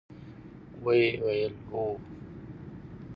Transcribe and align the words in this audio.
ویل: 0.83 1.53
هو! 1.71 1.95